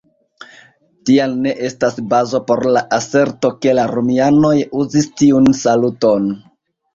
Tial 1.09 1.33
ne 1.43 1.51
estas 1.67 1.99
bazo 2.13 2.41
por 2.47 2.63
la 2.77 2.83
aserto 2.97 3.51
ke 3.67 3.75
la 3.81 3.85
romianoj 3.93 4.55
uzis 4.81 5.11
tiun 5.23 5.51
saluton. 5.61 6.27